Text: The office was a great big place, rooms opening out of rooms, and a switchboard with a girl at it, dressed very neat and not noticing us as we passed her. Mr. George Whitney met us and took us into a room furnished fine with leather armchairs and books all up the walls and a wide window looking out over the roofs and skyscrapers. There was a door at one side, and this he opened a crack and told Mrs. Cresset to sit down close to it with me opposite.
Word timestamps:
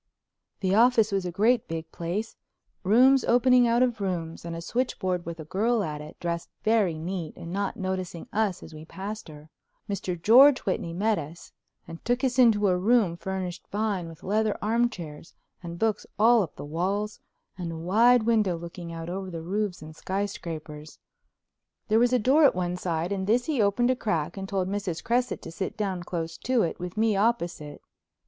The 0.61 0.73
office 0.73 1.11
was 1.11 1.27
a 1.27 1.31
great 1.31 1.67
big 1.67 1.91
place, 1.91 2.35
rooms 2.83 3.23
opening 3.23 3.67
out 3.67 3.83
of 3.83 4.01
rooms, 4.01 4.43
and 4.43 4.55
a 4.55 4.59
switchboard 4.61 5.27
with 5.27 5.39
a 5.39 5.45
girl 5.45 5.83
at 5.83 6.01
it, 6.01 6.19
dressed 6.19 6.49
very 6.63 6.97
neat 6.97 7.35
and 7.37 7.53
not 7.53 7.77
noticing 7.77 8.27
us 8.33 8.63
as 8.63 8.73
we 8.73 8.83
passed 8.83 9.27
her. 9.27 9.51
Mr. 9.87 10.19
George 10.19 10.57
Whitney 10.61 10.91
met 10.91 11.19
us 11.19 11.51
and 11.87 12.03
took 12.03 12.23
us 12.23 12.39
into 12.39 12.67
a 12.67 12.75
room 12.79 13.15
furnished 13.15 13.67
fine 13.67 14.09
with 14.09 14.23
leather 14.23 14.57
armchairs 14.59 15.35
and 15.61 15.77
books 15.77 16.07
all 16.17 16.41
up 16.41 16.55
the 16.55 16.65
walls 16.65 17.19
and 17.55 17.71
a 17.71 17.77
wide 17.77 18.23
window 18.23 18.57
looking 18.57 18.91
out 18.91 19.07
over 19.07 19.29
the 19.29 19.43
roofs 19.43 19.83
and 19.83 19.95
skyscrapers. 19.95 20.97
There 21.89 21.99
was 21.99 22.11
a 22.11 22.17
door 22.17 22.43
at 22.43 22.55
one 22.55 22.75
side, 22.75 23.11
and 23.11 23.27
this 23.27 23.45
he 23.45 23.61
opened 23.61 23.91
a 23.91 23.95
crack 23.95 24.35
and 24.35 24.49
told 24.49 24.67
Mrs. 24.67 25.03
Cresset 25.03 25.43
to 25.43 25.51
sit 25.51 25.77
down 25.77 26.01
close 26.01 26.37
to 26.39 26.63
it 26.63 26.79
with 26.79 26.97
me 26.97 27.15
opposite. 27.15 27.83